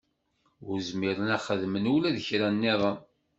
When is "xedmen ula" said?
1.45-2.09